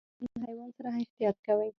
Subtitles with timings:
[0.03, 1.69] د هغه بل حیوان سره احتياط کوئ.